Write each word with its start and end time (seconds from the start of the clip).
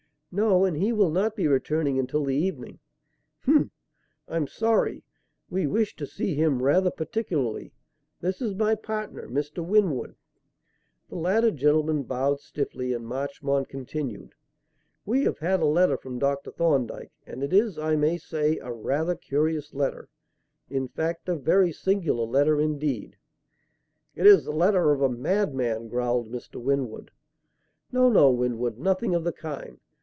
"No; 0.33 0.63
and 0.63 0.77
he 0.77 0.93
will 0.93 1.09
not 1.09 1.35
be 1.35 1.45
returning 1.45 1.99
until 1.99 2.23
the 2.23 2.35
evening." 2.37 2.79
"Hm; 3.41 3.69
I'm 4.29 4.47
sorry. 4.47 5.03
We 5.49 5.67
wished 5.67 5.99
to 5.99 6.05
see 6.07 6.35
him 6.35 6.63
rather 6.63 6.89
particularly. 6.89 7.73
This 8.21 8.41
is 8.41 8.55
my 8.55 8.75
partner, 8.75 9.27
Mr. 9.27 9.57
Winwood." 9.57 10.15
The 11.09 11.15
latter 11.17 11.51
gentleman 11.51 12.03
bowed 12.03 12.39
stiffly 12.39 12.93
and 12.93 13.05
Marchmont 13.05 13.67
continued: 13.67 14.33
"We 15.05 15.23
have 15.25 15.39
had 15.39 15.59
a 15.59 15.65
letter 15.65 15.97
from 15.97 16.17
Dr. 16.17 16.51
Thorndyke, 16.51 17.11
and 17.27 17.43
it 17.43 17.51
is, 17.51 17.77
I 17.77 17.97
may 17.97 18.17
say, 18.17 18.57
a 18.59 18.71
rather 18.71 19.15
curious 19.15 19.73
letter; 19.73 20.07
in 20.69 20.87
fact, 20.87 21.27
a 21.27 21.35
very 21.35 21.73
singular 21.73 22.23
letter 22.23 22.61
indeed." 22.61 23.17
"It 24.15 24.25
is 24.25 24.45
the 24.45 24.51
letter 24.53 24.91
of 24.93 25.01
a 25.01 25.09
madman!" 25.09 25.89
growled 25.89 26.31
Mr. 26.31 26.55
Winwood. 26.55 27.11
"No, 27.91 28.07
no, 28.07 28.31
Winwood; 28.31 28.77
nothing 28.77 29.13
of 29.13 29.25
the 29.25 29.33
kind. 29.33 29.77